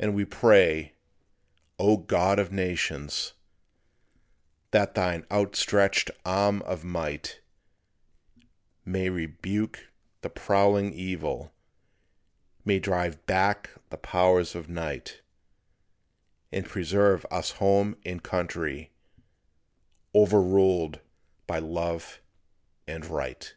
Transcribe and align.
And 0.00 0.16
we 0.16 0.24
pray, 0.24 0.94
O 1.78 1.96
God 1.96 2.40
of 2.40 2.50
Nations, 2.50 3.34
That 4.72 4.96
thine 4.96 5.24
outstretched 5.30 6.10
arm 6.26 6.60
of 6.62 6.82
might, 6.82 7.38
May 8.84 9.08
rebuke 9.10 9.92
this 10.22 10.32
prowling 10.34 10.92
evil, 10.92 11.52
May 12.64 12.80
drive 12.80 13.24
back 13.26 13.70
the 13.90 13.96
powers 13.96 14.56
of 14.56 14.68
night, 14.68 15.20
And 16.50 16.66
preserve 16.66 17.24
us 17.30 17.52
Home 17.62 17.96
and 18.04 18.20
Country 18.24 18.90
Overruled 20.16 20.98
by 21.46 21.60
Love 21.60 22.20
and 22.88 23.06
Right. 23.06 23.54